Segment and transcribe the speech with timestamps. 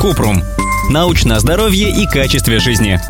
[0.00, 0.42] Купрум.
[0.90, 3.00] Научное здоровье и качестве жизни.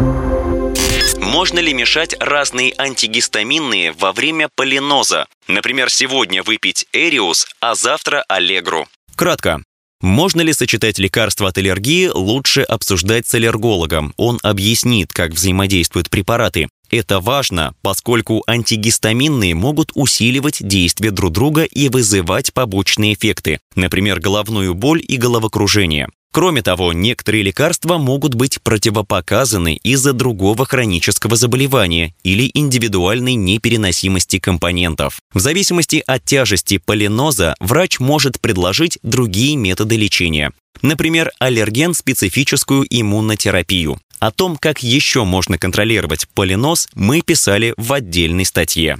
[1.20, 5.26] Можно ли мешать разные антигистаминные во время полиноза?
[5.48, 8.86] Например, сегодня выпить Эриус, а завтра Аллегру.
[9.14, 9.62] Кратко.
[10.00, 14.12] Можно ли сочетать лекарства от аллергии, лучше обсуждать с аллергологом.
[14.16, 16.68] Он объяснит, как взаимодействуют препараты.
[16.90, 24.74] Это важно, поскольку антигистаминные могут усиливать действие друг друга и вызывать побочные эффекты, например, головную
[24.74, 26.08] боль и головокружение.
[26.36, 35.18] Кроме того, некоторые лекарства могут быть противопоказаны из-за другого хронического заболевания или индивидуальной непереносимости компонентов.
[35.32, 40.52] В зависимости от тяжести полиноза врач может предложить другие методы лечения.
[40.82, 43.98] Например, аллерген-специфическую иммунотерапию.
[44.18, 48.96] О том, как еще можно контролировать полиноз, мы писали в отдельной статье.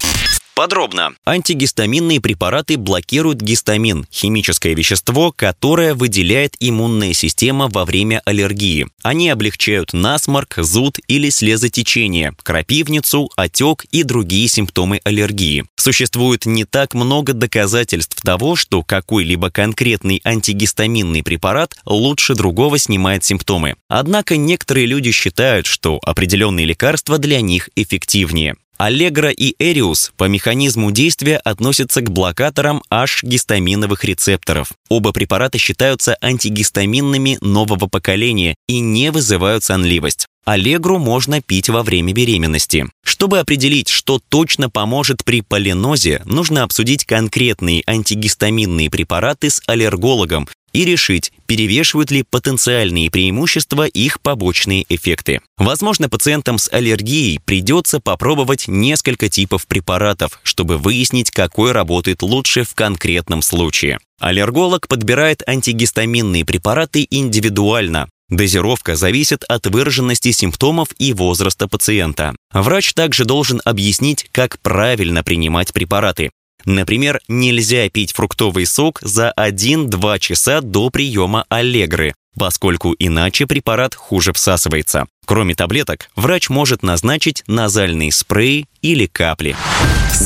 [0.57, 1.11] Подробно.
[1.27, 8.87] Антигистаминные препараты блокируют гистамин– химическое вещество, которое выделяет иммунная система во время аллергии.
[9.03, 15.67] Они облегчают насморк, зуд или слезотечение, крапивницу, отек и другие симптомы аллергии.
[15.77, 23.77] Существует не так много доказательств того, что какой-либо конкретный антигистаминный препарат лучше другого снимает симптомы.
[23.89, 28.57] Однако некоторые люди считают, что определенные лекарства для них эффективнее.
[28.79, 34.73] Аллегра и Эриус по механизму действия относятся к блокаторам H-гистаминовых рецепторов.
[34.91, 40.27] Оба препарата считаются антигистаминными нового поколения и не вызывают сонливость.
[40.47, 42.87] Аллегру можно пить во время беременности.
[43.05, 50.85] Чтобы определить, что точно поможет при полинозе, нужно обсудить конкретные антигистаминные препараты с аллергологом и
[50.85, 55.41] решить, перевешивают ли потенциальные преимущества их побочные эффекты.
[55.59, 62.75] Возможно, пациентам с аллергией придется попробовать несколько типов препаратов, чтобы выяснить, какой работает лучше в
[62.75, 63.99] конкретном случае.
[64.21, 72.35] Аллерголог подбирает антигистаминные препараты индивидуально, Дозировка зависит от выраженности симптомов и возраста пациента.
[72.53, 76.31] Врач также должен объяснить, как правильно принимать препараты.
[76.65, 84.33] Например, нельзя пить фруктовый сок за 1-2 часа до приема аллегры, поскольку иначе препарат хуже
[84.33, 85.07] всасывается.
[85.25, 89.55] Кроме таблеток, врач может назначить назальный спрей или капли.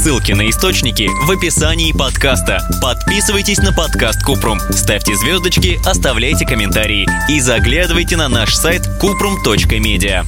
[0.02, 2.66] Ссылки на источники в описании подкаста.
[2.80, 10.24] Подписывайтесь на подкаст Купрум, ставьте звездочки, оставляйте комментарии и заглядывайте на наш сайт kuprum.media.